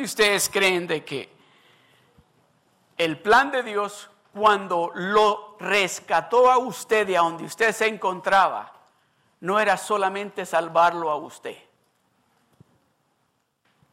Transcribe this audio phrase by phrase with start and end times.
[0.00, 1.30] de ustedes creen de que
[2.96, 8.72] el plan de Dios cuando lo rescató a usted de donde usted se encontraba
[9.40, 11.56] no era solamente salvarlo a usted?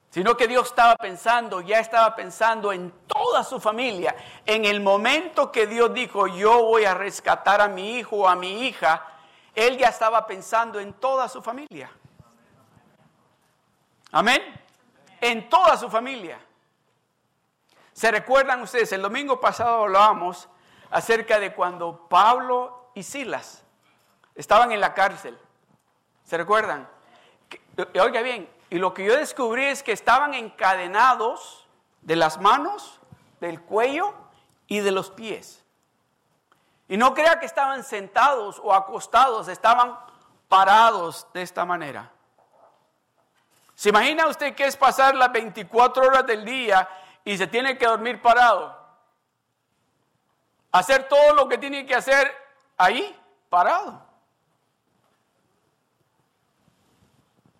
[0.09, 4.16] sino que Dios estaba pensando, ya estaba pensando en toda su familia.
[4.48, 8.36] En el momento que Dios dijo, yo voy a rescatar a mi hijo o a
[8.36, 9.05] mi hija,
[9.53, 11.92] Él ya estaba pensando en toda su familia.
[14.12, 14.42] Amén.
[15.21, 16.39] En toda su familia.
[17.94, 18.91] ¿Se recuerdan ustedes?
[18.91, 20.47] El domingo pasado hablábamos
[20.92, 23.64] acerca de cuando Pablo y Silas
[24.36, 25.38] estaban en la cárcel.
[26.23, 26.88] ¿Se recuerdan?
[28.00, 31.67] Oiga bien, y lo que yo descubrí es que estaban encadenados
[32.02, 32.99] de las manos,
[33.39, 34.14] del cuello
[34.67, 35.64] y de los pies.
[36.88, 39.97] Y no crea que estaban sentados o acostados, estaban
[40.47, 42.11] parados de esta manera.
[43.78, 46.89] ¿Se imagina usted qué es pasar las 24 horas del día
[47.23, 48.75] y se tiene que dormir parado?
[50.72, 52.36] Hacer todo lo que tiene que hacer
[52.75, 53.16] ahí,
[53.52, 54.03] parado.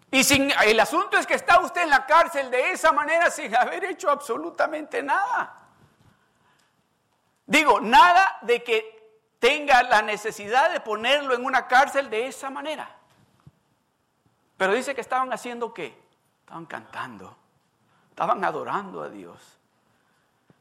[0.10, 3.56] Y sin, el asunto es que está usted en la cárcel de esa manera sin
[3.56, 5.68] haber hecho absolutamente nada.
[7.46, 12.90] Digo, nada de que tenga la necesidad de ponerlo en una cárcel de esa manera.
[14.58, 16.07] Pero dice que estaban haciendo qué?
[16.48, 17.36] Estaban cantando,
[18.10, 19.38] estaban adorando a Dios,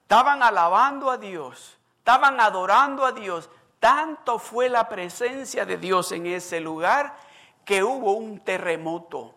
[0.03, 3.49] estaban alabando a Dios, estaban adorando a Dios.
[3.79, 7.17] Tanto fue la presencia de Dios en ese lugar
[7.65, 9.37] que hubo un terremoto.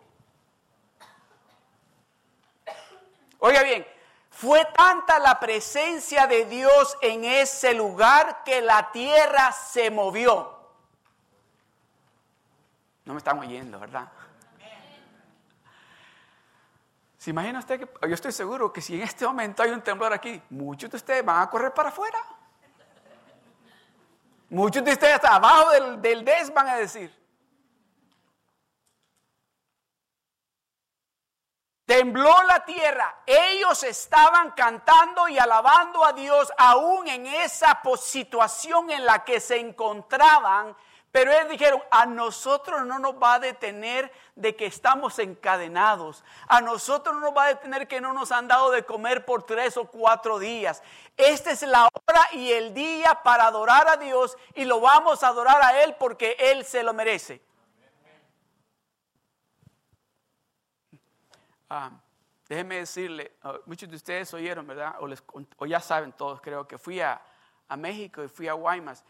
[3.38, 3.86] Oiga bien,
[4.32, 10.58] fue tanta la presencia de Dios en ese lugar que la tierra se movió.
[13.06, 14.10] No me están oyendo, ¿verdad?
[17.20, 20.14] ¿Se imagina usted que yo estoy seguro que si en este momento hay un temblor
[20.14, 22.18] aquí, muchos de ustedes van a correr para afuera?
[24.50, 27.14] Muchos de ustedes abajo del, del des van a decir,
[31.86, 33.24] Tembló la tierra.
[33.26, 39.60] Ellos estaban cantando y alabando a Dios aún en esa situación en la que se
[39.60, 40.78] encontraban.
[41.12, 46.24] Pero ellos dijeron, a nosotros no nos va a detener de que estamos encadenados.
[46.48, 49.44] A nosotros no nos va a detener que no nos han dado de comer por
[49.44, 50.84] tres o cuatro días.
[51.18, 55.30] Esta es la hora y el día para adorar a Dios y lo vamos a
[55.30, 57.42] adorar a Él porque Él se lo merece.
[61.70, 61.92] Ah,
[62.48, 64.96] déjenme decirle, ah, muchos de ustedes oyeron, ¿verdad?
[65.58, 67.22] O, ya saben todos, creo que fui a,
[67.78, 69.06] México y fui a Guaymas.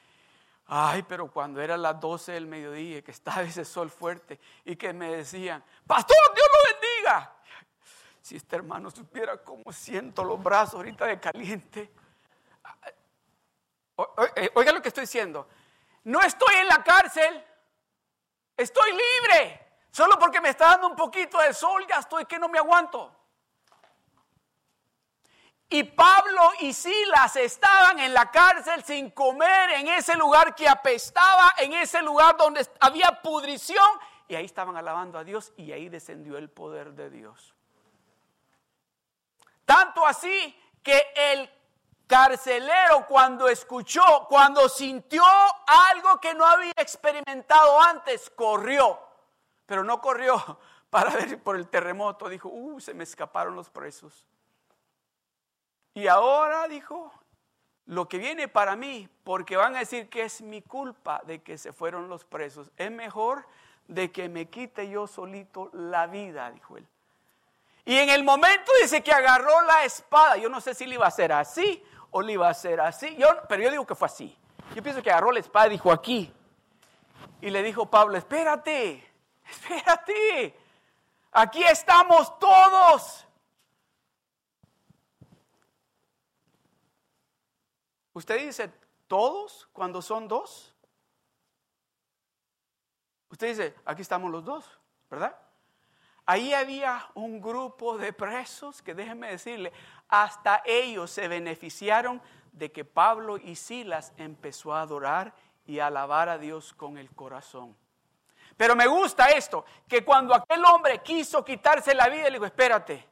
[0.71, 4.93] Ay, pero cuando era las 12 del mediodía, que estaba ese sol fuerte y que
[4.93, 7.35] me decían, pastor, Dios lo bendiga.
[8.21, 11.91] Si este hermano supiera cómo siento los brazos ahorita de caliente.
[14.53, 15.47] Oiga lo que estoy diciendo.
[16.03, 17.43] No estoy en la cárcel,
[18.55, 19.67] estoy libre.
[19.89, 23.18] Solo porque me está dando un poquito de sol, ya estoy que no me aguanto.
[25.69, 31.53] Y Pablo y Silas estaban en la cárcel sin comer en ese lugar que apestaba,
[31.57, 33.85] en ese lugar donde había pudrición.
[34.27, 37.53] Y ahí estaban alabando a Dios y ahí descendió el poder de Dios.
[39.65, 41.49] Tanto así que el
[42.07, 45.23] carcelero cuando escuchó, cuando sintió
[45.67, 49.09] algo que no había experimentado antes, corrió
[49.69, 50.59] pero no corrió
[50.89, 52.27] para ver por el terremoto.
[52.27, 54.27] Dijo, uh, se me escaparon los presos.
[55.93, 57.11] Y ahora dijo,
[57.85, 61.57] lo que viene para mí, porque van a decir que es mi culpa de que
[61.57, 63.45] se fueron los presos, es mejor
[63.87, 66.87] de que me quite yo solito la vida, dijo él.
[67.85, 71.05] Y en el momento dice que agarró la espada, yo no sé si le iba
[71.05, 74.05] a hacer así o le iba a hacer así, yo, pero yo digo que fue
[74.05, 74.37] así.
[74.75, 76.31] Yo pienso que agarró la espada y dijo aquí.
[77.41, 79.09] Y le dijo Pablo, espérate,
[79.49, 80.55] Espérate,
[81.31, 83.25] aquí estamos todos.
[88.19, 88.69] Usted dice
[89.07, 90.75] todos cuando son dos.
[93.29, 94.65] Usted dice, aquí estamos los dos,
[95.09, 95.39] ¿verdad?
[96.25, 99.71] Ahí había un grupo de presos que déjenme decirle,
[100.09, 102.21] hasta ellos se beneficiaron
[102.51, 105.33] de que Pablo y Silas empezó a adorar
[105.65, 107.73] y a alabar a Dios con el corazón.
[108.57, 113.07] Pero me gusta esto, que cuando aquel hombre quiso quitarse la vida, le dijo, espérate.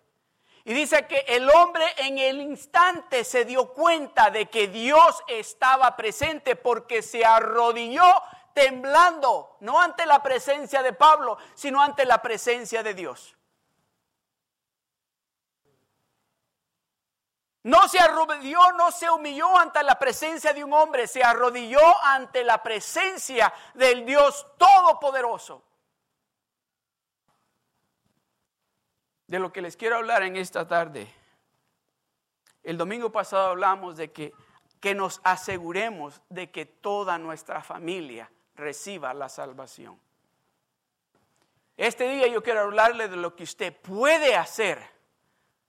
[0.67, 5.95] Y dice que el hombre en el instante se dio cuenta de que Dios estaba
[5.95, 8.03] presente porque se arrodilló
[8.53, 13.37] temblando, no ante la presencia de Pablo, sino ante la presencia de Dios.
[17.63, 22.43] No se arrodilló, no se humilló ante la presencia de un hombre, se arrodilló ante
[22.43, 25.63] la presencia del Dios Todopoderoso.
[29.27, 31.13] De lo que les quiero hablar en esta tarde.
[32.63, 34.33] El domingo pasado hablamos de que,
[34.79, 40.00] que nos aseguremos de que toda nuestra familia reciba la salvación.
[41.75, 44.97] Este día yo quiero hablarle de lo que usted puede hacer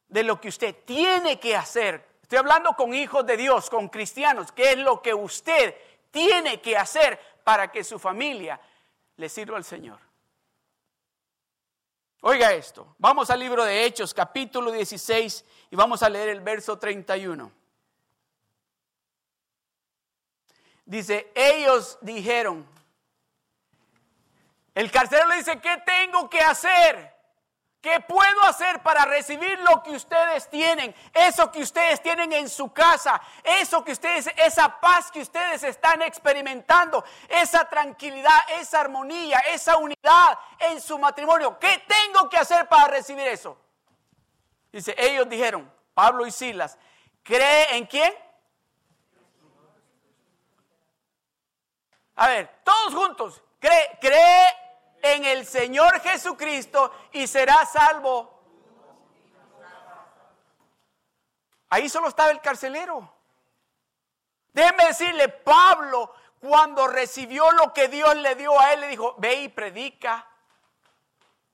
[0.08, 2.06] de lo que usted tiene que hacer.
[2.22, 5.75] Estoy hablando con hijos de Dios, con cristianos, qué es lo que usted
[6.11, 8.61] tiene que hacer para que su familia
[9.16, 10.00] le sirva al Señor.
[12.20, 16.76] Oiga esto, vamos al libro de Hechos, capítulo 16, y vamos a leer el verso
[16.76, 17.52] 31.
[20.84, 22.66] Dice, ellos dijeron,
[24.74, 27.17] el carcelero le dice, ¿qué tengo que hacer?
[27.80, 30.92] ¿Qué puedo hacer para recibir lo que ustedes tienen?
[31.14, 36.02] Eso que ustedes tienen en su casa, eso que ustedes, esa paz que ustedes están
[36.02, 41.56] experimentando, esa tranquilidad, esa armonía, esa unidad en su matrimonio.
[41.60, 43.56] ¿Qué tengo que hacer para recibir eso?
[44.72, 46.76] Dice, ellos dijeron, Pablo y Silas,
[47.22, 48.12] ¿cree en quién?
[52.16, 54.67] A ver, todos juntos, cree, cree
[55.02, 58.38] en el Señor Jesucristo y será salvo.
[61.70, 63.12] Ahí solo estaba el carcelero.
[64.52, 69.34] Déjeme decirle, Pablo, cuando recibió lo que Dios le dio a él, le dijo, ve
[69.34, 70.26] y predica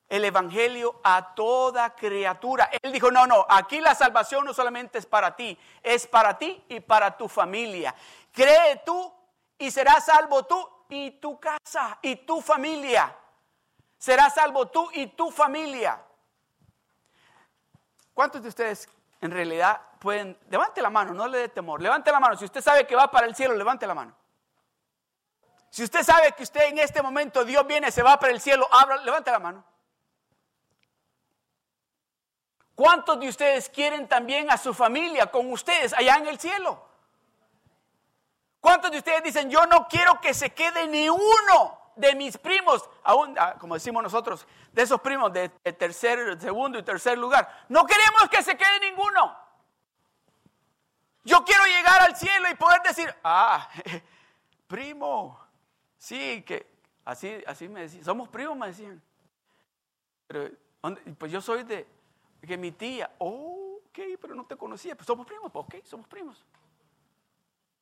[0.07, 2.69] el Evangelio a toda criatura.
[2.81, 6.63] Él dijo, no, no, aquí la salvación no solamente es para ti, es para ti
[6.69, 7.93] y para tu familia.
[8.31, 9.13] Cree tú
[9.57, 13.13] y serás salvo tú y tu casa y tu familia.
[14.05, 15.99] Serás salvo tú y tu familia.
[18.13, 18.87] ¿Cuántos de ustedes
[19.19, 22.37] en realidad pueden, levante la mano, no le dé temor, levante la mano.
[22.37, 24.15] Si usted sabe que va para el cielo, levante la mano.
[25.71, 28.67] Si usted sabe que usted en este momento Dios viene, se va para el cielo,
[28.71, 29.65] abra, levante la mano.
[32.75, 36.79] ¿Cuántos de ustedes quieren también a su familia con ustedes allá en el cielo?
[38.59, 42.89] ¿Cuántos de ustedes dicen, yo no quiero que se quede ni uno de mis primos,
[43.03, 47.85] aún, ah, como decimos nosotros, de esos primos de, tercer, segundo y tercer lugar, no
[47.85, 49.37] queremos que se quede ninguno.
[51.23, 53.67] Yo quiero llegar al cielo y poder decir, ah,
[54.67, 55.39] primo,
[55.97, 56.67] sí, que
[57.03, 59.01] así, así me decían, somos primos, me decían.
[60.27, 60.51] Pero,
[61.17, 61.87] pues yo soy de,
[62.45, 66.07] que mi tía, oh, ok, pero no te conocía, pues somos primos, pues ok, somos
[66.07, 66.45] primos.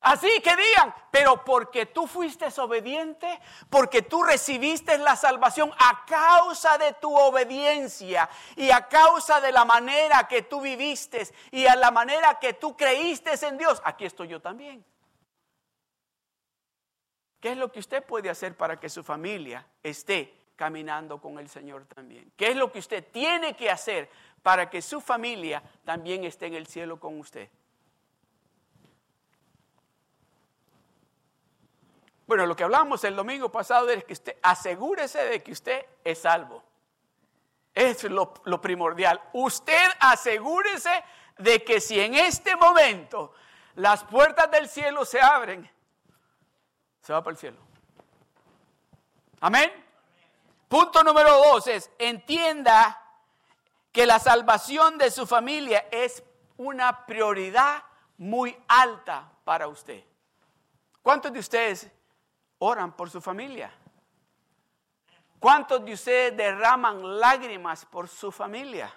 [0.03, 3.39] Así que digan, pero porque tú fuiste obediente,
[3.69, 9.63] porque tú recibiste la salvación a causa de tu obediencia y a causa de la
[9.63, 14.27] manera que tú viviste y a la manera que tú creíste en Dios, aquí estoy
[14.27, 14.83] yo también.
[17.39, 21.47] ¿Qué es lo que usted puede hacer para que su familia esté caminando con el
[21.47, 22.29] Señor también?
[22.35, 24.09] ¿Qué es lo que usted tiene que hacer
[24.41, 27.49] para que su familia también esté en el cielo con usted?
[32.25, 36.19] Bueno, lo que hablamos el domingo pasado es que usted asegúrese de que usted es
[36.19, 36.63] salvo.
[37.73, 39.21] Es lo, primordial.
[39.33, 41.03] Usted asegúrese
[41.37, 43.33] de que si en este momento
[43.75, 45.69] las puertas del cielo se abren,
[47.01, 47.57] se va para el cielo.
[49.41, 49.71] Amén.
[50.69, 53.01] Punto número dos es, entienda
[53.91, 56.23] que la salvación de su familia es
[56.57, 57.83] una prioridad
[58.17, 60.03] muy alta para usted.
[61.01, 61.91] ¿Cuántos de ustedes
[62.63, 63.71] oran por su familia?
[65.39, 68.93] ¿Cuántos de ustedes derraman lágrimas por su familia?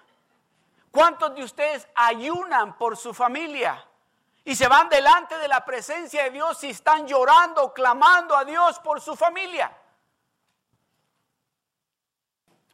[0.90, 3.84] ¿Cuántos de ustedes ayunan por su familia?
[4.44, 8.78] Y se van delante de la presencia de Dios y están llorando, clamando a Dios
[8.78, 9.76] por su familia.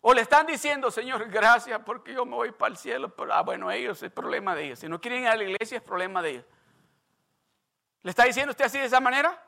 [0.02, 3.14] O le están diciendo, Señor, gracias porque yo me voy para el cielo.
[3.16, 4.80] Pero, ah, bueno, ellos, es problema de ellos.
[4.80, 6.44] Si no quieren ir a la iglesia, es problema de ellos.
[8.02, 9.42] ¿Le está diciendo usted así de esa manera?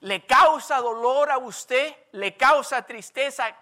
[0.00, 3.54] Le causa dolor a usted, le causa tristeza,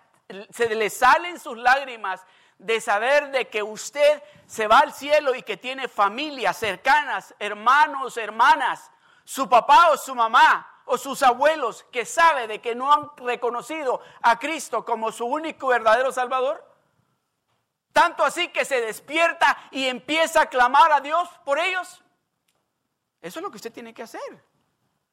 [0.51, 2.25] se le salen sus lágrimas
[2.59, 8.17] de saber de que usted se va al cielo y que tiene familias cercanas, hermanos,
[8.17, 8.91] hermanas,
[9.25, 14.01] su papá o su mamá o sus abuelos que sabe de que no han reconocido
[14.23, 16.65] a Cristo como su único verdadero Salvador?
[17.93, 22.03] Tanto así que se despierta y empieza a clamar a Dios por ellos.
[23.21, 24.48] Eso es lo que usted tiene que hacer.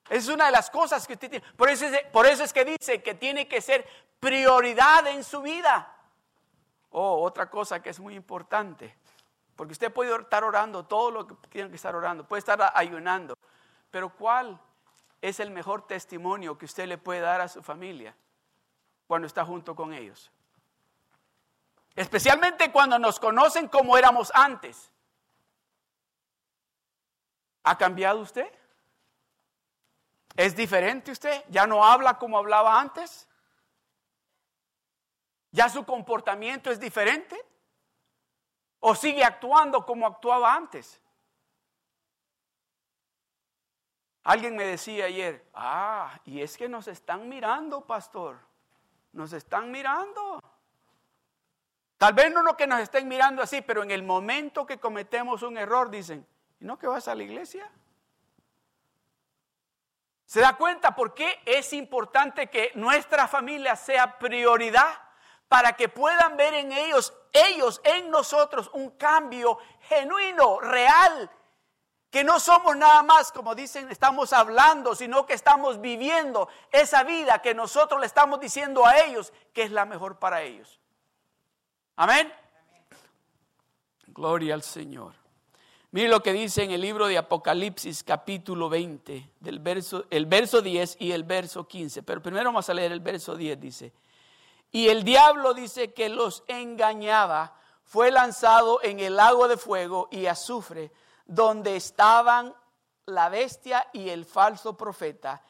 [0.09, 1.45] Es una de las cosas que usted tiene.
[1.55, 1.85] Por eso,
[2.43, 3.85] es, que dice que tiene que ser
[4.19, 5.91] prioridad en su vida.
[6.91, 8.95] Oh, otra cosa que es muy importante.
[9.55, 13.37] Porque usted puede estar orando todo lo que tiene que estar orando, puede estar ayunando.
[13.89, 14.59] Pero ¿cuál
[15.21, 18.15] es el mejor testimonio que usted le puede dar a su familia
[19.07, 20.31] cuando está junto con ellos?
[21.95, 24.91] Especialmente cuando nos conocen como éramos antes.
[27.63, 28.51] ¿Ha cambiado usted?
[30.35, 31.43] ¿Es diferente usted?
[31.49, 33.27] ¿Ya no habla como hablaba antes?
[35.51, 37.39] ¿Ya su comportamiento es diferente?
[38.81, 41.01] ¿O sigue actuando como actuaba antes?
[44.23, 48.39] Alguien me decía ayer, ah, y es que nos están mirando, pastor.
[49.13, 50.41] Nos están mirando.
[51.97, 55.43] Tal vez no lo que nos estén mirando así, pero en el momento que cometemos
[55.43, 56.27] un error dicen,
[56.59, 57.71] ¿y no que vas a la iglesia?
[60.25, 65.01] ¿Se da cuenta por qué es importante que nuestra familia sea prioridad?
[65.47, 71.29] Para que puedan ver en ellos, ellos en nosotros, un cambio genuino, real.
[72.09, 77.41] Que no somos nada más, como dicen, estamos hablando, sino que estamos viviendo esa vida
[77.41, 80.79] que nosotros le estamos diciendo a ellos que es la mejor para ellos.
[81.95, 82.33] Amén.
[84.07, 85.24] Gloria al Señor.
[85.95, 90.61] Mire lo que dice en el libro de Apocalipsis capítulo 20, del verso, el verso
[90.61, 92.03] 10 y el verso 15.
[92.03, 93.93] Pero primero vamos a leer el verso 10, dice.
[94.73, 100.25] Y el diablo dice que los engañaba, fue lanzado en el lago de fuego y
[100.25, 100.91] azufre,
[101.27, 102.53] donde estaban
[103.05, 105.43] la bestia y el falso profeta,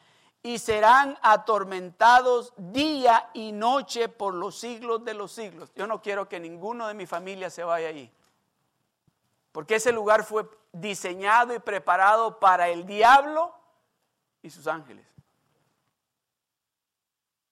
[0.44, 5.72] y serán atormentados día y noche por los siglos de los siglos.
[5.74, 8.12] Yo no quiero que ninguno de mi familia se vaya ahí.
[9.56, 13.58] Porque ese lugar fue diseñado y preparado para el diablo
[14.42, 15.06] y sus ángeles.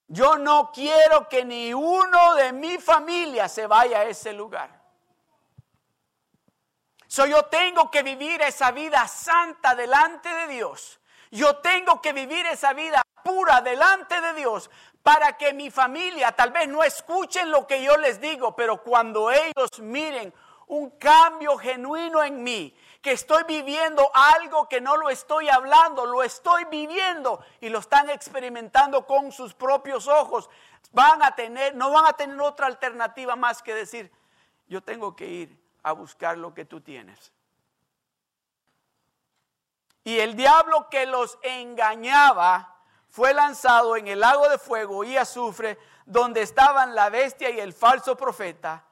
[0.08, 4.82] Yo no quiero que ni uno de mi familia se vaya a ese lugar.
[7.06, 11.00] So, yo tengo que vivir esa vida santa delante de Dios.
[11.30, 14.70] Yo tengo que vivir esa vida pura delante de Dios
[15.02, 19.30] para que mi familia tal vez no escuchen lo que yo les digo, pero cuando
[19.30, 20.34] ellos miren
[20.66, 26.22] un cambio genuino en mí, que estoy viviendo algo que no lo estoy hablando, lo
[26.22, 30.48] estoy viviendo y lo están experimentando con sus propios ojos.
[30.92, 34.10] Van a tener, no van a tener otra alternativa más que decir,
[34.68, 37.32] yo tengo que ir a buscar lo que tú tienes.
[40.02, 42.76] Y el diablo que los engañaba
[43.08, 47.72] fue lanzado en el lago de fuego y azufre, donde estaban la bestia y el
[47.72, 48.84] falso profeta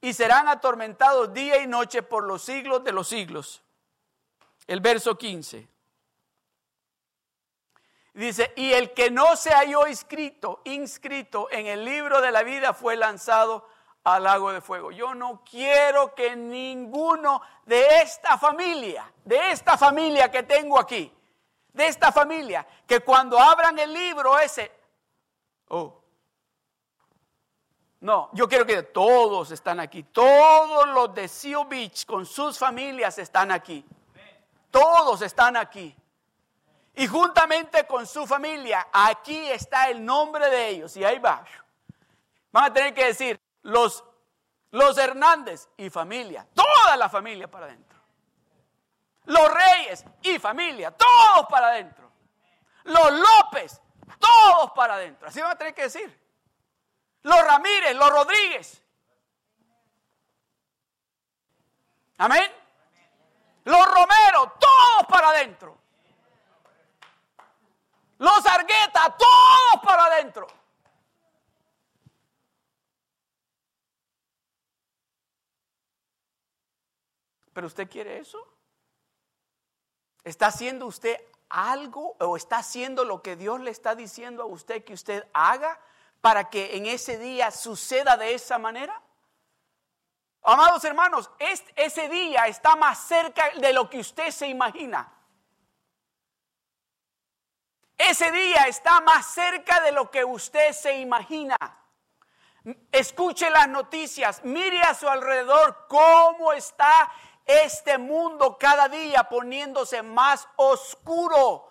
[0.00, 3.62] y serán atormentados día y noche por los siglos de los siglos.
[4.66, 5.68] El verso 15.
[8.14, 12.74] Dice, y el que no se halló inscrito, inscrito en el libro de la vida
[12.74, 13.68] fue lanzado
[14.04, 14.90] al lago de fuego.
[14.90, 21.12] Yo no quiero que ninguno de esta familia, de esta familia que tengo aquí,
[21.72, 24.72] de esta familia, que cuando abran el libro ese,
[25.68, 25.99] oh,
[28.00, 30.02] no, yo quiero que todos están aquí.
[30.04, 33.84] Todos los de Seal Beach con sus familias están aquí.
[34.70, 35.94] Todos están aquí.
[36.94, 40.96] Y juntamente con su familia, aquí está el nombre de ellos.
[40.96, 41.44] Y ahí va.
[42.50, 44.02] Van a tener que decir los,
[44.70, 46.46] los Hernández y familia.
[46.54, 47.98] Toda la familia para adentro.
[49.26, 50.90] Los Reyes y familia.
[50.90, 52.10] Todos para adentro.
[52.84, 53.78] Los López.
[54.18, 55.28] Todos para adentro.
[55.28, 56.19] Así van a tener que decir
[57.22, 58.82] los Ramírez, los Rodríguez.
[62.18, 62.50] Amén.
[63.64, 65.78] Los Romero, todos para adentro.
[68.18, 70.46] Los Argueta, todos para adentro.
[77.52, 78.46] ¿Pero usted quiere eso?
[80.24, 84.84] ¿Está haciendo usted algo o está haciendo lo que Dios le está diciendo a usted
[84.84, 85.80] que usted haga?
[86.20, 89.02] Para que en ese día suceda de esa manera?
[90.42, 91.30] Amados hermanos,
[91.76, 95.12] ese día está más cerca de lo que usted se imagina.
[97.96, 101.56] Ese día está más cerca de lo que usted se imagina.
[102.90, 107.12] Escuche las noticias, mire a su alrededor cómo está
[107.44, 111.69] este mundo cada día poniéndose más oscuro.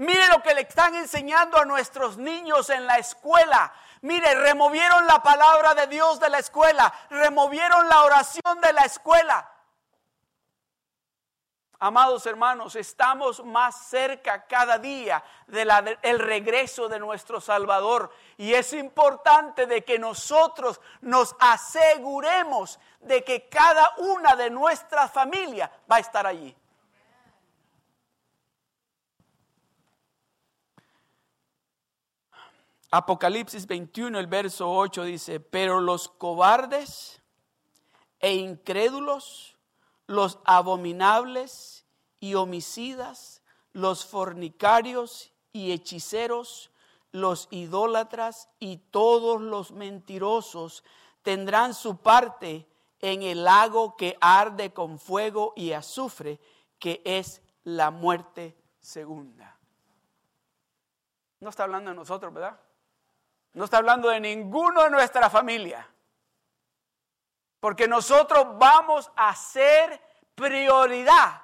[0.00, 3.70] Mire lo que le están enseñando a nuestros niños en la escuela.
[4.00, 9.46] Mire, removieron la palabra de Dios de la escuela, removieron la oración de la escuela.
[11.80, 19.66] Amados hermanos, estamos más cerca cada día del regreso de nuestro Salvador y es importante
[19.66, 26.26] de que nosotros nos aseguremos de que cada una de nuestras familias va a estar
[26.26, 26.56] allí.
[32.92, 37.22] Apocalipsis 21, el verso 8 dice, pero los cobardes
[38.18, 39.56] e incrédulos,
[40.08, 41.86] los abominables
[42.18, 43.42] y homicidas,
[43.72, 46.72] los fornicarios y hechiceros,
[47.12, 50.82] los idólatras y todos los mentirosos
[51.22, 52.66] tendrán su parte
[53.00, 56.40] en el lago que arde con fuego y azufre,
[56.80, 59.56] que es la muerte segunda.
[61.38, 62.58] No está hablando de nosotros, ¿verdad?
[63.52, 65.86] No está hablando de ninguno de nuestra familia.
[67.58, 70.00] Porque nosotros vamos a ser
[70.34, 71.42] prioridad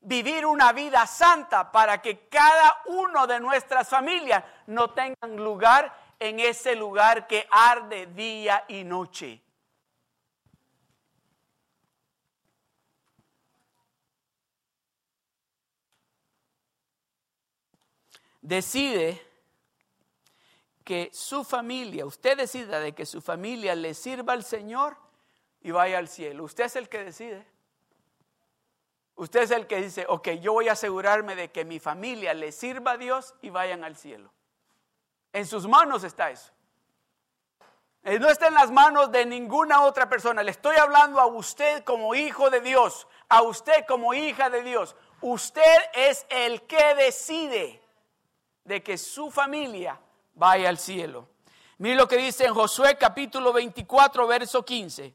[0.00, 6.40] vivir una vida santa para que cada uno de nuestras familias no tengan lugar en
[6.40, 9.42] ese lugar que arde día y noche.
[18.40, 19.33] Decide
[20.84, 24.96] que su familia, usted decida de que su familia le sirva al Señor
[25.62, 26.44] y vaya al cielo.
[26.44, 27.46] Usted es el que decide.
[29.16, 32.52] Usted es el que dice, ok, yo voy a asegurarme de que mi familia le
[32.52, 34.30] sirva a Dios y vayan al cielo.
[35.32, 36.52] En sus manos está eso.
[38.02, 40.42] Eh, no está en las manos de ninguna otra persona.
[40.42, 44.94] Le estoy hablando a usted como hijo de Dios, a usted como hija de Dios.
[45.22, 45.62] Usted
[45.94, 47.80] es el que decide
[48.64, 49.98] de que su familia
[50.34, 51.28] vaya al cielo.
[51.78, 55.14] Mire lo que dice en Josué capítulo 24, verso 15.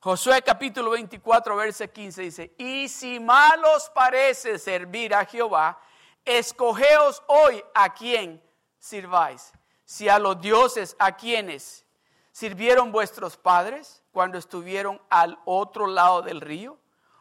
[0.00, 5.78] Josué capítulo 24, verso 15 dice, y si mal os parece servir a Jehová,
[6.24, 8.42] escogeos hoy a quién
[8.78, 9.52] sirváis.
[9.84, 11.84] Si a los dioses a quienes
[12.32, 16.78] sirvieron vuestros padres cuando estuvieron al otro lado del río,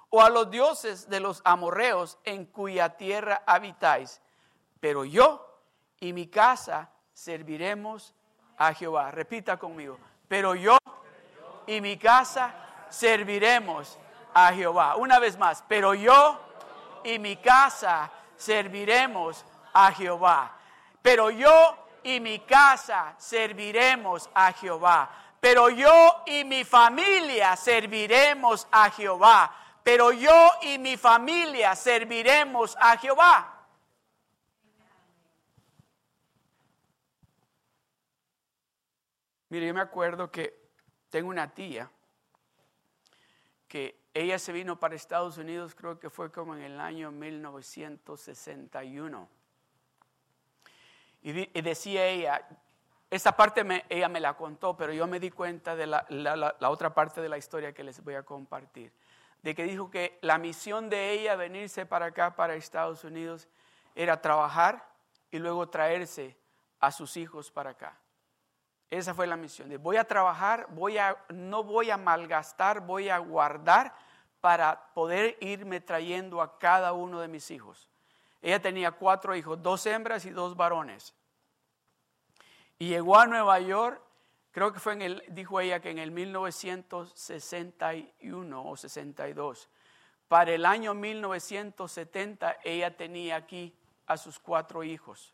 [0.10, 4.22] o a los dioses de los amorreos en cuya tierra habitáis.
[4.80, 5.51] Pero yo
[6.02, 8.14] y mi casa serviremos
[8.58, 9.12] a Jehová.
[9.12, 10.78] Repita conmigo, pero yo
[11.68, 12.54] y mi casa
[12.90, 13.98] serviremos
[14.34, 14.96] a Jehová.
[14.98, 16.40] Una vez más, pero yo
[17.04, 20.58] y mi casa serviremos a Jehová.
[21.02, 25.10] Pero yo y mi casa serviremos a Jehová.
[25.40, 29.56] Pero yo y mi familia serviremos a Jehová.
[29.84, 33.61] Pero yo y mi familia serviremos a Jehová.
[39.52, 40.58] Mire, yo me acuerdo que
[41.10, 41.92] tengo una tía
[43.68, 49.28] que ella se vino para Estados Unidos, creo que fue como en el año 1961.
[51.24, 52.48] Y, decía ella,
[53.10, 56.94] esa parte ella me la contó, pero yo me di cuenta de la, la, otra
[56.94, 58.94] parte de la historia que les voy a compartir.
[59.42, 63.50] De que dijo que la misión de ella venirse para acá, para Estados Unidos,
[63.96, 64.88] era trabajar
[65.30, 66.38] y luego traerse
[66.80, 68.01] a sus hijos para acá.
[68.92, 69.70] Esa fue la misión.
[69.70, 73.96] De voy a trabajar, voy a, no voy a malgastar, voy a guardar
[74.42, 77.88] para poder irme trayendo a cada uno de mis hijos.
[78.42, 81.16] Ella tenía cuatro hijos, dos hembras y dos varones.
[82.80, 84.02] Y llegó a Nueva York,
[84.52, 89.70] creo que fue en el, dijo ella que en el 1961 o 62.
[90.28, 93.74] Para el año 1970 ella tenía aquí
[94.06, 95.34] a sus cuatro hijos.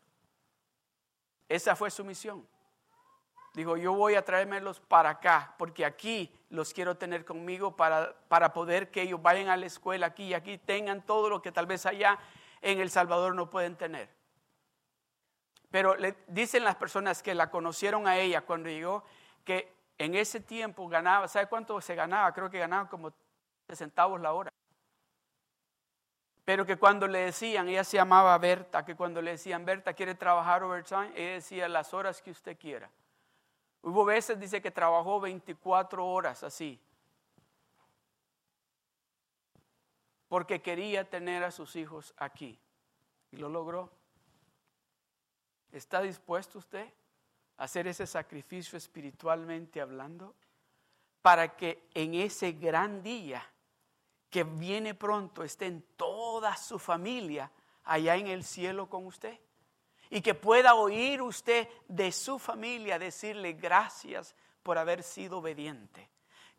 [1.48, 2.46] Esa fue su misión.
[3.54, 8.52] Digo, yo voy a traérmelos para acá, porque aquí los quiero tener conmigo para, para
[8.52, 11.66] poder que ellos vayan a la escuela aquí y aquí tengan todo lo que tal
[11.66, 12.18] vez allá
[12.62, 14.08] en El Salvador no pueden tener.
[15.70, 19.04] Pero le dicen las personas que la conocieron a ella cuando llegó
[19.44, 22.32] que en ese tiempo ganaba, ¿sabe cuánto se ganaba?
[22.32, 23.12] Creo que ganaba como
[23.72, 24.50] centavos la hora.
[26.44, 30.14] Pero que cuando le decían, ella se llamaba Berta, que cuando le decían, Berta, ¿quiere
[30.14, 31.10] trabajar overtime?
[31.14, 32.88] Ella decía, las horas que usted quiera.
[33.82, 36.80] Hubo veces, dice, que trabajó 24 horas así.
[40.28, 42.58] Porque quería tener a sus hijos aquí.
[43.30, 43.90] Y lo logró.
[45.72, 46.92] ¿Está dispuesto usted
[47.56, 50.34] a hacer ese sacrificio espiritualmente hablando?
[51.22, 53.44] Para que en ese gran día
[54.30, 57.50] que viene pronto estén toda su familia
[57.84, 59.38] allá en el cielo con usted
[60.10, 66.08] y que pueda oír usted de su familia decirle gracias por haber sido obediente.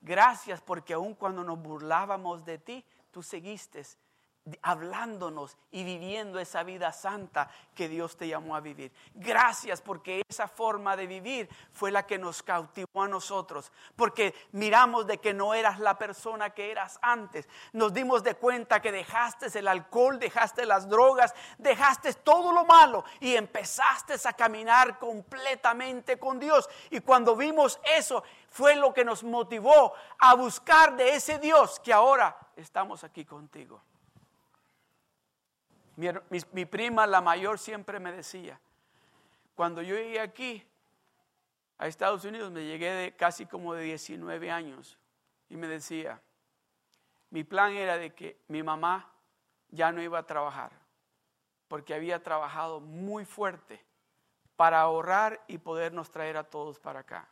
[0.01, 3.83] Gracias porque aun cuando nos burlábamos de ti, tú seguiste
[4.61, 8.91] hablándonos y viviendo esa vida santa que Dios te llamó a vivir.
[9.13, 15.07] Gracias porque esa forma de vivir fue la que nos cautivó a nosotros, porque miramos
[15.07, 17.47] de que no eras la persona que eras antes.
[17.73, 23.03] Nos dimos de cuenta que dejaste el alcohol, dejaste las drogas, dejaste todo lo malo
[23.19, 26.69] y empezaste a caminar completamente con Dios.
[26.89, 31.93] Y cuando vimos eso, fue lo que nos motivó a buscar de ese Dios que
[31.93, 33.81] ahora estamos aquí contigo.
[35.99, 38.57] Mi, prima, la mayor, siempre me decía,
[39.53, 40.65] cuando yo llegué aquí
[41.77, 44.97] a Estados Unidos, me llegué de casi como de 19 años,
[45.49, 46.21] y me decía,
[47.31, 49.11] mi plan era de que mi mamá
[49.71, 50.71] ya no iba a trabajar,
[51.67, 53.83] porque había trabajado muy fuerte
[54.55, 57.27] para ahorrar y podernos traer a todos para acá.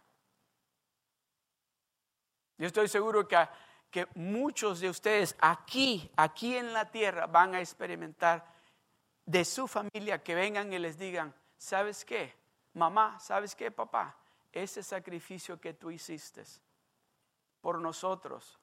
[2.58, 3.48] Yo estoy seguro que,
[3.90, 8.57] que muchos de ustedes aquí, aquí en la tierra, van a experimentar
[9.28, 12.34] de su familia que vengan y les digan, ¿sabes qué?
[12.74, 14.16] Mamá, ¿sabes qué, papá?
[14.54, 16.44] Ese sacrificio que tú hiciste
[17.60, 18.58] por nosotros,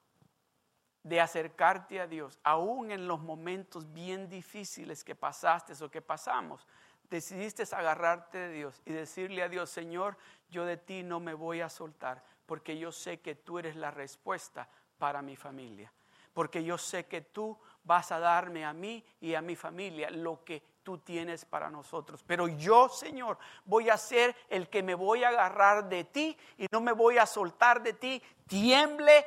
[1.03, 6.67] de acercarte a Dios, aún en los momentos bien difíciles que pasaste o que pasamos,
[7.11, 10.17] decidiste agarrarte de Dios y decirle a Dios, Señor,
[10.49, 13.91] yo de ti no me voy a soltar, porque yo sé que tú eres la
[13.91, 15.93] respuesta para mi familia,
[16.33, 20.43] porque yo sé que tú vas a darme a mí y a mi familia lo
[20.43, 22.23] que tú tienes para nosotros.
[22.25, 26.67] Pero yo, Señor, voy a ser el que me voy a agarrar de ti y
[26.71, 28.21] no me voy a soltar de ti.
[28.47, 29.25] Tiemble,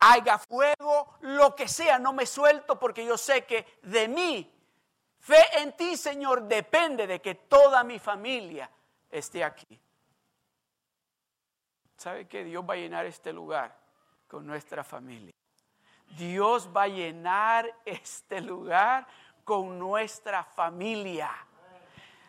[0.00, 4.52] haya fuego, lo que sea, no me suelto porque yo sé que de mí,
[5.18, 8.70] fe en ti, Señor, depende de que toda mi familia
[9.10, 9.80] esté aquí.
[11.96, 13.76] ¿Sabe que Dios va a llenar este lugar
[14.28, 15.32] con nuestra familia?
[16.16, 19.06] Dios va a llenar este lugar
[19.44, 21.30] con nuestra familia.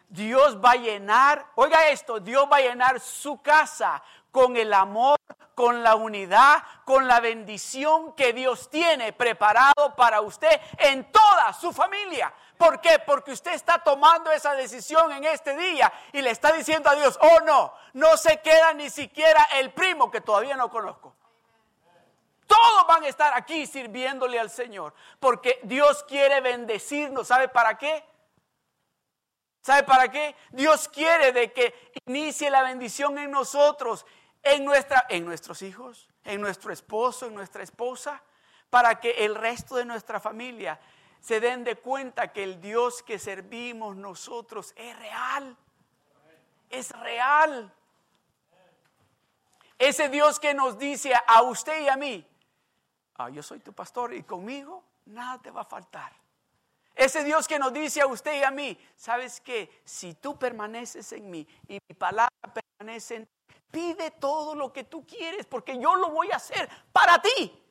[0.10, 5.20] Dios va a llenar, oiga esto, Dios va a llenar su casa con el amor,
[5.56, 11.72] con la unidad, con la bendición que Dios tiene preparado para usted en toda su
[11.72, 12.34] familia.
[12.58, 13.00] ¿Por qué?
[13.00, 17.18] Porque usted está tomando esa decisión en este día y le está diciendo a Dios,
[17.22, 21.14] oh no, no se queda ni siquiera el primo que todavía no conozco.
[22.56, 27.28] Todos van a estar aquí sirviéndole al Señor, porque Dios quiere bendecirnos.
[27.28, 28.06] ¿Sabe para qué?
[29.62, 30.36] ¿Sabe para qué?
[30.52, 31.74] Dios quiere de que
[32.06, 34.06] inicie la bendición en nosotros,
[34.42, 38.24] en, nuestra, en nuestros hijos, en nuestro esposo, en nuestra esposa,
[38.70, 40.80] para que el resto de nuestra familia
[41.20, 45.58] se den de cuenta que el Dios que servimos nosotros es real.
[46.70, 47.74] Es real.
[49.78, 52.26] Ese Dios que nos dice a usted y a mí,
[53.18, 56.12] Ah, yo soy tu pastor y conmigo nada te va a faltar.
[56.94, 61.12] Ese Dios que nos dice a usted y a mí, sabes que si tú permaneces
[61.12, 63.32] en mí y mi palabra permanece en ti,
[63.72, 67.62] pide todo lo que tú quieres porque yo lo voy a hacer para ti.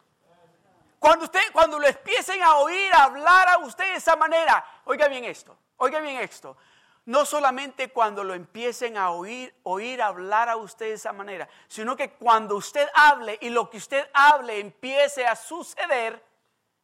[0.99, 5.25] Cuando usted, cuando lo empiecen a oír hablar a usted de esa manera, oiga bien
[5.25, 6.57] esto, oiga bien esto
[7.07, 11.97] no solamente cuando lo empiecen a oír, oír hablar a usted de esa manera, sino
[11.97, 16.25] que cuando usted hable y lo que usted hable empiece a suceder,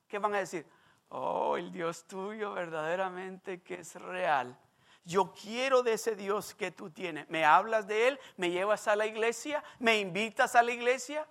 [0.08, 0.66] ¿qué van a decir?
[1.08, 4.56] Oh, el Dios tuyo verdaderamente que es real.
[5.04, 7.28] Yo quiero de ese Dios que tú tienes.
[7.30, 8.20] ¿Me hablas de Él?
[8.36, 9.64] ¿Me llevas a la iglesia?
[9.78, 11.26] ¿Me invitas a la iglesia?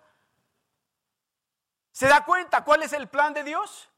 [1.92, 3.90] ¿Se da cuenta cuál es el plan de Dios?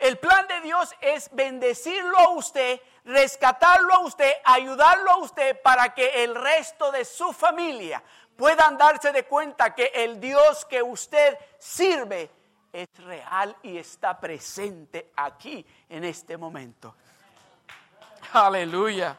[0.00, 5.94] El plan de Dios es bendecirlo a usted, rescatarlo a usted, ayudarlo a usted para
[5.94, 8.02] que el resto de su familia
[8.36, 12.30] puedan darse de cuenta que el Dios que usted sirve
[12.72, 16.94] es real y está presente aquí en este momento.
[18.32, 19.18] Aleluya.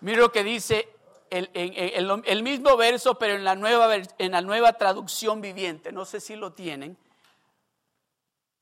[0.00, 0.88] Mira lo que dice
[1.30, 5.92] el, mismo verso, pero en la, nueva, en la nueva traducción viviente.
[5.92, 6.96] No sé si lo tienen.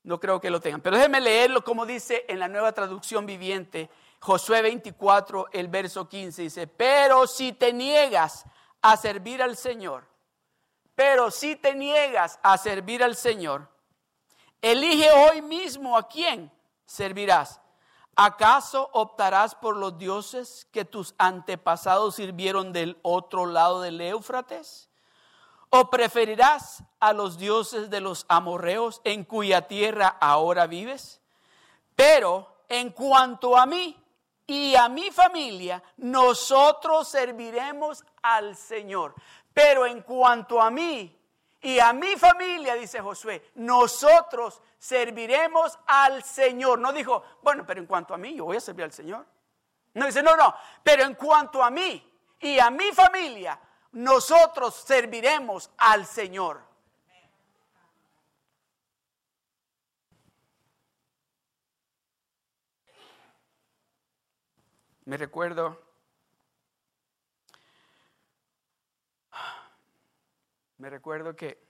[0.03, 0.81] No creo que lo tengan.
[0.81, 3.89] Pero déjenme leerlo como dice en la nueva traducción viviente.
[4.19, 8.45] Josué 24, el verso 15 dice, pero si te niegas
[8.81, 10.05] a servir al Señor,
[10.95, 13.67] pero si te niegas a servir al Señor,
[14.61, 16.51] elige hoy mismo a quién
[16.85, 17.59] servirás.
[18.15, 24.89] ¿Acaso optarás por los dioses que tus antepasados sirvieron del otro lado del Éufrates?
[25.75, 31.19] ¿O preferirás a los dioses de los amorreos en cuya tierra ahora vives?
[31.95, 33.99] Pero en cuanto a mí
[34.45, 39.15] y a mi familia, nosotros serviremos al Señor.
[39.51, 41.19] Pero en cuanto a mí
[41.59, 46.77] y a mi familia, dice Josué, nosotros serviremos al Señor.
[46.77, 49.25] No dijo, bueno, pero en cuanto a mí, yo voy a servir al Señor.
[49.95, 53.59] No dice, no, no, pero en cuanto a mí y a mi familia,
[53.93, 56.61] nosotros serviremos al Señor.
[65.05, 65.81] Me recuerdo,
[70.77, 71.61] me recuerdo que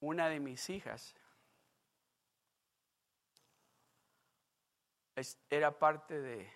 [0.00, 1.14] una de mis hijas
[5.50, 6.52] era parte de,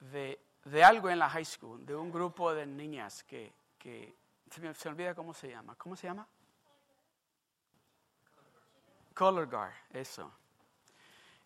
[0.00, 0.40] de,
[0.82, 3.52] algo en la high school, de un grupo de niñas que,
[4.50, 5.74] se me olvida cómo se llama.
[5.76, 6.26] ¿Cómo se llama?
[9.14, 10.30] Color Guard, eso.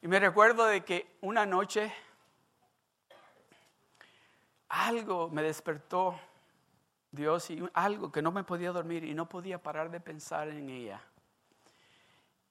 [0.00, 1.92] Y me recuerdo de que una noche
[4.68, 6.18] algo me despertó
[7.10, 10.68] Dios y algo que no me podía dormir y no podía parar de pensar en
[10.68, 11.02] ella.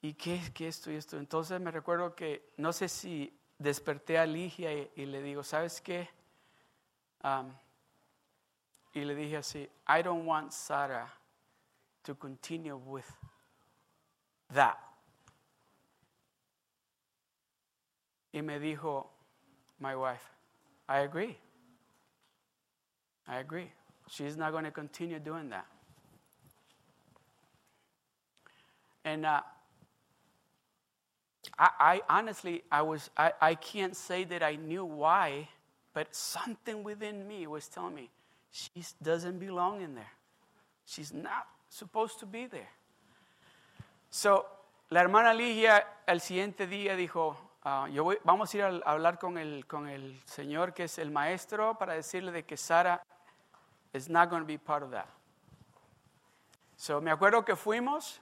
[0.02, 1.18] ¿Y qué, qué esto y esto?
[1.18, 6.10] Entonces me recuerdo que no sé si desperté a Ligia y, le digo, ¿sabes qué?
[7.28, 7.52] Um,
[8.96, 11.12] y le dije así, I don't want Sarah
[12.04, 13.12] to continue with
[14.54, 14.78] that.
[18.34, 19.08] Y me dijo,
[19.78, 20.24] my wife,
[20.88, 21.38] I agree.
[23.28, 23.72] I agree.
[24.10, 25.66] She's not going to continue doing that.
[29.04, 29.42] And uh,
[31.60, 35.50] I, I, honestly, I was, I, I can't say that I knew why,
[35.98, 38.08] but something within me was telling me
[38.52, 38.70] she
[39.02, 40.14] doesn't belong in there.
[40.86, 42.70] She's not supposed to be there.
[44.12, 44.46] So,
[44.92, 49.18] la hermana Ligia el siguiente día dijo, uh, yo voy, vamos a ir a, hablar
[49.18, 53.02] con el, con el señor que es el maestro para decirle de que Sara
[53.92, 55.08] is not going to be part of that.
[56.76, 58.20] So, me acuerdo que fuimos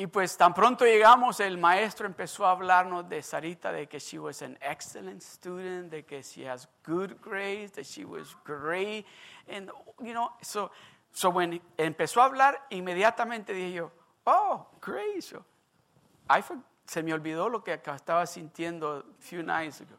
[0.00, 4.16] Y pues tan pronto llegamos, el maestro empezó a hablarnos de Sarita, de que she
[4.16, 9.04] was an excellent student, de que she has good grades, that she was great.
[9.48, 10.70] And, you know, so,
[11.10, 13.90] so when empezó a hablar, inmediatamente dije yo,
[14.24, 15.20] oh, great.
[15.20, 15.44] So,
[16.30, 16.44] I
[16.86, 19.96] se me olvidó lo que estaba sintiendo few nights ago.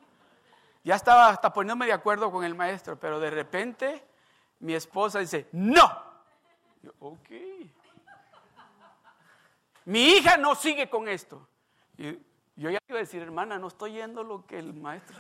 [0.81, 4.01] Ya estaba hasta poniéndome de acuerdo con el maestro, pero de repente
[4.61, 5.91] mi esposa dice, no.
[6.83, 7.29] Yo, ok.
[9.89, 11.47] Mi hija no sigue con esto.
[11.97, 12.11] Y
[12.55, 15.17] yo ya iba a decir, hermana, no estoy yendo lo que el maestro.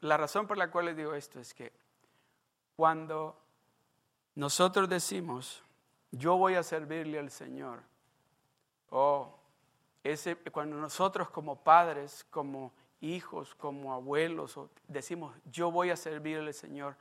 [0.00, 1.72] la razón por la cual les digo esto es que
[2.74, 3.38] cuando
[4.36, 5.62] nosotros decimos,
[6.12, 7.82] yo voy a servirle al Señor,
[8.88, 9.38] o
[10.52, 16.96] cuando nosotros como padres, como hijos, como abuelos, decimos, yo voy a servirle al Señor,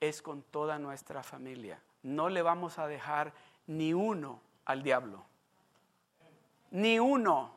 [0.00, 1.80] es con toda nuestra familia.
[2.02, 3.32] No le vamos a dejar
[3.66, 5.24] ni uno al diablo.
[6.70, 7.54] Ni uno.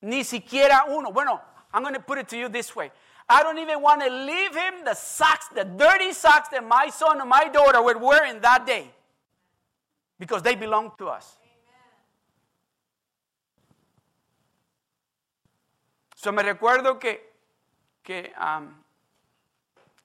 [0.00, 1.12] Ni siquiera uno.
[1.12, 1.40] Bueno,
[1.72, 2.90] I'm going to put it to you this way.
[3.28, 7.20] I don't even want to leave him the socks, the dirty socks that my son
[7.20, 8.90] or my daughter were wearing that day.
[10.18, 11.36] Because they belong to us.
[16.20, 17.32] So me recuerdo que,
[18.02, 18.74] que um,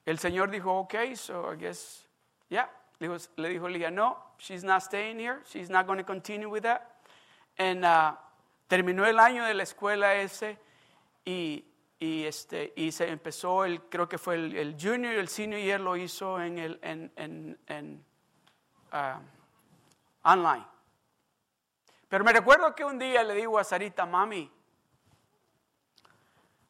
[0.06, 2.06] el Señor dijo, ok, so I guess,
[2.48, 2.70] yeah.
[3.00, 6.48] Le dijo, le dijo Lidia, no, she's not staying here, she's not going to continue
[6.48, 7.02] with that.
[7.58, 8.12] And uh,
[8.68, 10.56] terminó el año de la escuela ese
[11.26, 11.64] y,
[11.98, 15.60] y, este, y se empezó, el, creo que fue el, el junior y el senior
[15.60, 18.04] year lo hizo en el, en, en
[18.92, 19.18] uh,
[20.22, 20.64] online.
[22.08, 24.48] Pero me recuerdo que un día le digo a Sarita, mami,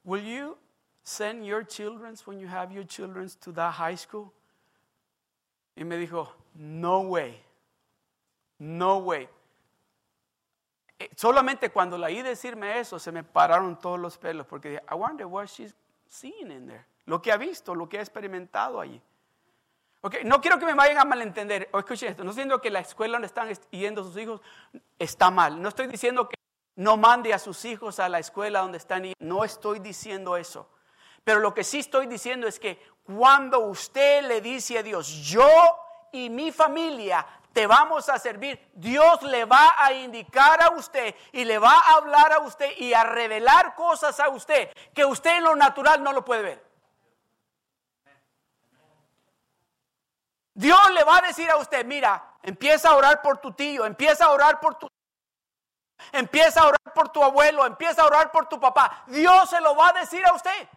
[0.04, 0.58] Will you
[1.02, 4.32] send your children when you have your children to that high school?
[5.76, 7.40] Y me dijo, no way,
[8.58, 9.28] no way.
[10.98, 14.82] Eh, solamente cuando la oí decirme eso, se me pararon todos los pelos, porque dije,
[14.90, 15.74] I wonder what she's
[16.08, 16.86] seeing in there.
[17.06, 19.00] Lo que ha visto, lo que ha experimentado allí.
[20.00, 21.68] Okay, no quiero que me vayan a malentender.
[21.72, 24.40] O escuchen esto, no estoy diciendo que la escuela donde están yendo sus hijos
[24.98, 25.60] está mal.
[25.60, 26.28] No estoy diciendo
[26.76, 29.12] no mande a sus hijos a la escuela donde están.
[29.18, 30.68] No estoy diciendo eso.
[31.22, 35.48] Pero lo que sí estoy diciendo es que cuando usted le dice a Dios, yo
[36.12, 41.44] y mi familia te vamos a servir, Dios le va a indicar a usted y
[41.44, 45.44] le va a hablar a usted y a revelar cosas a usted que usted en
[45.44, 46.74] lo natural no lo puede ver.
[50.52, 54.26] Dios le va a decir a usted, mira, empieza a orar por tu tío, empieza
[54.26, 54.88] a orar por tu
[56.12, 59.04] empieza a orar por tu abuelo, empieza a orar por tu papá.
[59.06, 60.68] Dios se lo va a decir a usted.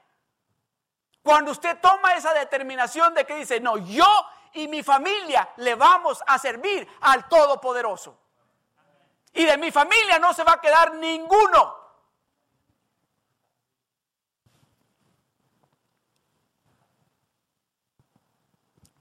[1.21, 4.07] Cuando usted toma esa determinación de que dice, no, yo
[4.53, 8.17] y mi familia le vamos a servir al Todopoderoso.
[9.33, 11.75] Y de mi familia no se va a quedar ninguno.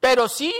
[0.00, 0.54] Pero sí,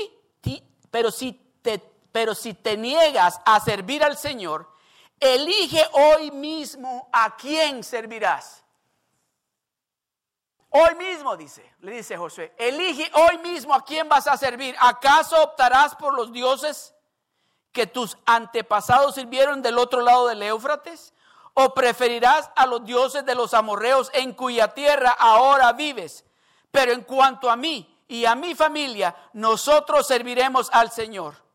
[0.90, 1.79] pero si te,
[2.11, 4.75] pero si te niegas a servir al Señor,
[5.20, 8.62] elige hoy mismo a quién servirás.
[10.70, 14.76] Hoy mismo, dice, le dice Josué, elige hoy mismo a quién vas a servir.
[14.79, 16.94] ¿Acaso optarás por los dioses
[17.72, 21.14] que tus antepasados sirvieron del otro lado del Éufrates?
[21.55, 26.26] ¿O preferirás a los dioses de los amorreos en cuya tierra ahora vives?
[26.70, 31.45] Pero en cuanto a mí y a mi familia, nosotros serviremos al Señor.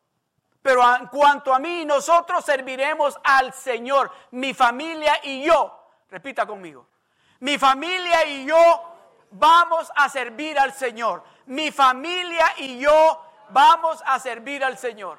[0.61, 5.77] Pero en cuanto a mí, nosotros serviremos al Señor, mi familia y yo.
[6.09, 6.87] Repita conmigo.
[7.39, 8.83] Mi familia y yo
[9.31, 11.23] vamos a servir al Señor.
[11.47, 15.17] Mi familia y yo vamos a servir al Señor.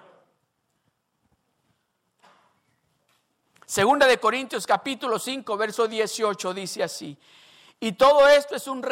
[3.66, 7.18] Segunda de Corintios capítulo 5, verso 18 dice así.
[7.80, 8.84] Y todo esto es un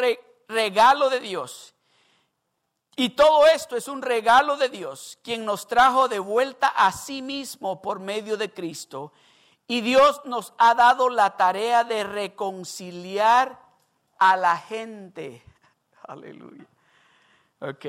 [0.47, 1.70] regalo de Dios.
[3.01, 7.23] Y todo esto es un regalo de Dios, quien nos trajo de vuelta a sí
[7.23, 9.11] mismo por medio de Cristo.
[9.65, 13.59] Y Dios nos ha dado la tarea de reconciliar
[14.19, 15.43] a la gente.
[16.03, 16.63] Aleluya.
[17.61, 17.85] Ok.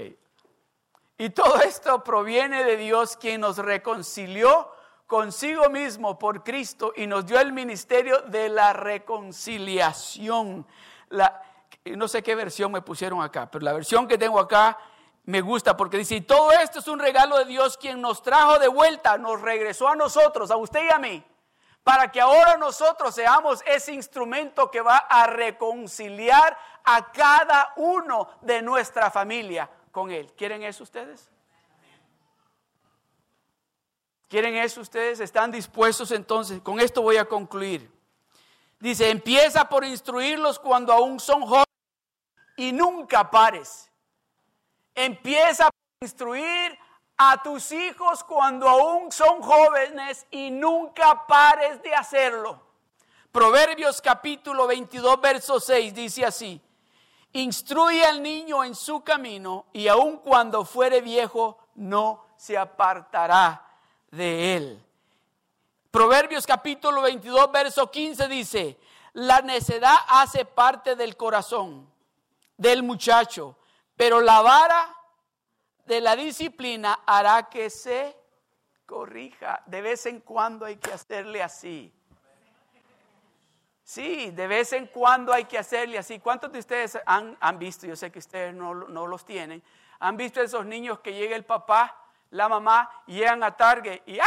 [1.19, 4.71] Y todo esto proviene de Dios quien nos reconcilió
[5.07, 10.67] consigo mismo por Cristo y nos dio el ministerio de la reconciliación.
[11.11, 11.43] La,
[11.85, 14.79] no sé qué versión me pusieron acá, pero la versión que tengo acá
[15.25, 18.69] me gusta porque dice, todo esto es un regalo de Dios quien nos trajo de
[18.69, 21.25] vuelta, nos regresó a nosotros, a usted y a mí
[21.83, 28.63] para que ahora nosotros seamos ese instrumento que va a reconciliar a cada uno de
[28.63, 30.33] nuestra familia con Él.
[30.37, 31.29] ¿Quieren eso ustedes?
[34.29, 35.21] ¿Quieren eso ustedes?
[35.21, 36.61] ¿Están dispuestos entonces?
[36.63, 37.91] Con esto voy a concluir.
[38.79, 41.67] Dice, empieza por instruirlos cuando aún son jóvenes
[42.57, 43.92] y nunca pares.
[44.95, 46.79] Empieza por instruir
[47.17, 52.61] a tus hijos cuando aún son jóvenes y nunca pares de hacerlo.
[53.31, 56.61] Proverbios capítulo 22, verso 6 dice así,
[57.33, 63.67] instruye al niño en su camino y aun cuando fuere viejo no se apartará
[64.11, 64.87] de él.
[65.91, 68.79] Proverbios capítulo 22, verso 15 dice,
[69.15, 71.87] la necedad hace parte del corazón
[72.57, 73.57] del muchacho,
[74.03, 74.97] pero la vara
[75.85, 78.17] de la disciplina hará que se
[78.85, 79.63] corrija.
[79.67, 81.95] De vez en cuando hay que hacerle así.
[83.85, 86.19] Sí, de vez en cuando hay que hacerle así.
[86.19, 89.63] ¿Cuántos de ustedes han, visto, yo sé que ustedes no, los tienen,
[90.01, 91.97] han visto esos niños que llega el papá,
[92.31, 94.27] la mamá, llegan a Target y ¡ah!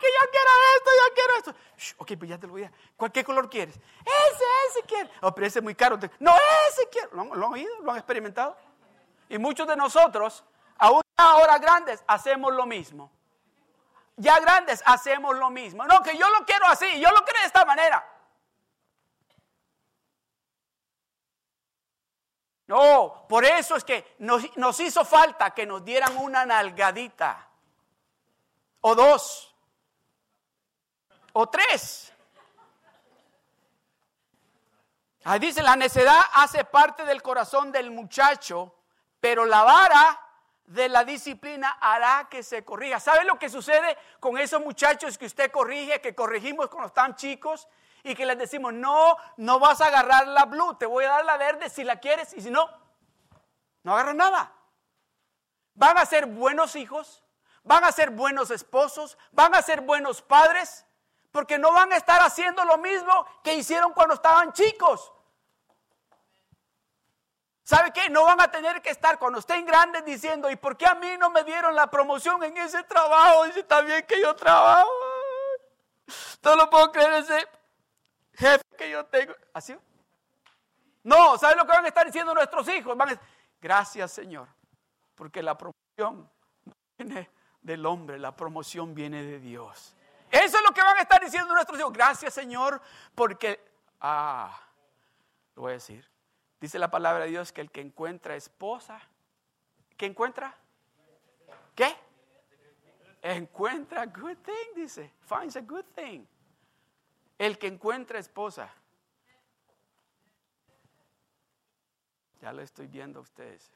[0.00, 1.94] Que yo quiero esto, yo quiero esto.
[1.98, 2.72] ok, pues ya te lo voy a.
[3.10, 3.74] ¿Qué color quieres?
[3.76, 5.10] Ese, ese quiero.
[5.20, 5.98] Oh, pero ese es muy caro.
[6.18, 6.34] No,
[6.70, 7.10] ese quiero.
[7.12, 7.80] ¿Lo, ¿Lo han oído?
[7.82, 8.56] ¿Lo han experimentado?
[9.30, 10.44] Y muchos de nosotros
[10.80, 13.12] Aún ahora grandes hacemos lo mismo.
[14.16, 15.84] Ya grandes hacemos lo mismo.
[15.84, 18.06] No, que yo lo quiero así, yo lo quiero de esta manera.
[22.66, 27.46] No, por eso es que nos, nos hizo falta que nos dieran una nalgadita.
[28.80, 29.54] O dos.
[31.34, 32.10] O tres.
[35.24, 38.79] Ahí dice, la necedad hace parte del corazón del muchacho,
[39.20, 40.20] pero la vara
[40.64, 43.00] de la disciplina hará que se corrija.
[43.00, 47.68] ¿Sabe lo que sucede con esos muchachos que usted corrige, que corregimos cuando están chicos
[48.04, 51.24] y que les decimos, no, no vas a agarrar la blue, te voy a dar
[51.24, 52.68] la verde si la quieres y si no,
[53.82, 54.52] no agarran nada.
[55.74, 57.24] Van a ser buenos hijos,
[57.64, 60.86] van a ser buenos esposos, van a ser buenos padres,
[61.32, 65.12] porque no van a estar haciendo lo mismo que hicieron cuando estaban chicos.
[67.70, 68.10] ¿Sabe qué?
[68.10, 71.06] No van a tener que estar cuando estén grandes diciendo, ¿y por qué a mí
[71.20, 73.44] no me dieron la promoción en ese trabajo?
[73.44, 74.90] Dice también que yo trabajo.
[76.42, 77.48] No lo puedo creer ese
[78.34, 79.32] jefe que yo tengo.
[79.54, 79.76] ¿Así?
[81.04, 82.96] No, ¿sabe lo que van a estar diciendo nuestros hijos?
[82.96, 83.28] Van a decir,
[83.60, 84.48] gracias Señor,
[85.14, 86.28] porque la promoción
[86.64, 87.30] no viene
[87.62, 89.94] del hombre, la promoción viene de Dios.
[90.28, 91.92] Eso es lo que van a estar diciendo nuestros hijos.
[91.92, 92.82] Gracias Señor,
[93.14, 93.64] porque,
[94.00, 94.58] ah,
[95.54, 96.09] lo voy a decir,
[96.60, 99.00] Dice la palabra de Dios que el que encuentra esposa,
[99.96, 100.56] ¿qué encuentra?
[101.74, 101.96] ¿Qué?
[103.22, 105.12] Encuentra good thing, dice.
[105.20, 106.26] Finds a good thing.
[107.38, 108.70] El que encuentra esposa.
[112.40, 113.70] Ya lo estoy viendo a ustedes.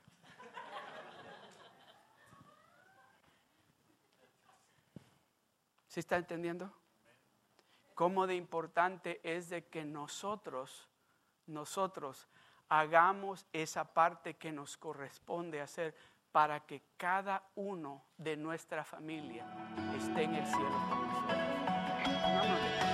[5.89, 6.71] ¿Sí está entendiendo?
[7.95, 10.89] Cómo de importante es de que nosotros,
[11.47, 12.27] nosotros
[12.81, 15.95] hagamos esa parte que nos corresponde hacer
[16.33, 19.47] para que cada uno de nuestra familia
[19.97, 21.09] esté en el cielo con
[22.37, 22.94] nosotros.